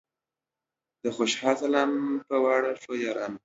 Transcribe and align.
د 1.03 1.05
خوشال 1.15 1.55
سلام 1.63 1.91
پۀ 2.27 2.35
واړه 2.43 2.71
ښو 2.81 2.93
یارانو 3.03 3.37